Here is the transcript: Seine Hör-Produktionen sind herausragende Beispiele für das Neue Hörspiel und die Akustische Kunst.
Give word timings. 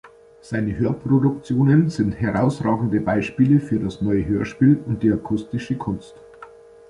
Seine 0.41 0.75
Hör-Produktionen 0.79 1.91
sind 1.91 2.13
herausragende 2.13 2.99
Beispiele 3.01 3.59
für 3.59 3.79
das 3.79 4.01
Neue 4.01 4.25
Hörspiel 4.25 4.81
und 4.87 5.03
die 5.03 5.11
Akustische 5.11 5.77
Kunst. 5.77 6.15